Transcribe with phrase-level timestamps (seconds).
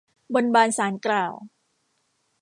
[0.33, 1.33] บนบานศาลกล่าว